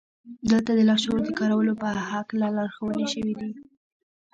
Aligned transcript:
دلته 0.51 0.71
د 0.75 0.79
لاشعور 0.89 1.19
د 1.25 1.29
کارولو 1.39 1.73
په 1.81 1.87
هکله 2.11 2.47
لارښوونې 2.57 3.05
شوې 3.13 3.33
دي 3.39 3.51